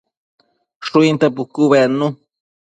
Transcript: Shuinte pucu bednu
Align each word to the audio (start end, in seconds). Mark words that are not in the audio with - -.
Shuinte 0.87 1.25
pucu 1.35 1.63
bednu 1.71 2.05